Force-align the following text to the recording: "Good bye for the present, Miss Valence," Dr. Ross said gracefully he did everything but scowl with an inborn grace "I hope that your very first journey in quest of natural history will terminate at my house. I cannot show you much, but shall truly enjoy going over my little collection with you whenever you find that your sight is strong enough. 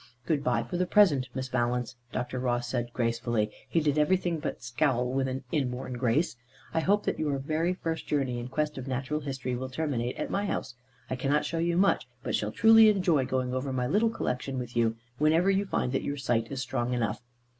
"Good 0.25 0.43
bye 0.43 0.63
for 0.63 0.77
the 0.77 0.87
present, 0.87 1.29
Miss 1.35 1.47
Valence," 1.49 1.95
Dr. 2.11 2.39
Ross 2.39 2.67
said 2.67 2.91
gracefully 2.91 3.51
he 3.69 3.79
did 3.79 3.99
everything 3.99 4.39
but 4.39 4.63
scowl 4.63 5.11
with 5.11 5.27
an 5.27 5.43
inborn 5.51 5.93
grace 5.93 6.35
"I 6.73 6.79
hope 6.79 7.03
that 7.05 7.19
your 7.19 7.37
very 7.37 7.75
first 7.75 8.07
journey 8.07 8.39
in 8.39 8.47
quest 8.47 8.79
of 8.79 8.87
natural 8.87 9.19
history 9.19 9.53
will 9.55 9.69
terminate 9.69 10.15
at 10.15 10.31
my 10.31 10.47
house. 10.47 10.73
I 11.07 11.15
cannot 11.15 11.45
show 11.45 11.59
you 11.59 11.77
much, 11.77 12.07
but 12.23 12.33
shall 12.33 12.51
truly 12.51 12.89
enjoy 12.89 13.27
going 13.27 13.53
over 13.53 13.71
my 13.71 13.85
little 13.85 14.09
collection 14.09 14.57
with 14.57 14.75
you 14.75 14.95
whenever 15.19 15.51
you 15.51 15.67
find 15.67 15.91
that 15.91 16.01
your 16.01 16.17
sight 16.17 16.51
is 16.51 16.63
strong 16.63 16.95
enough. 16.95 17.21